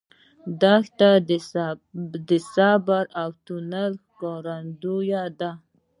دښته 0.61 1.09
د 2.29 2.29
صبر 2.53 3.03
او 3.21 3.29
توکل 3.47 3.73
ښکارندوی 4.03 5.11
ده. 5.39 5.51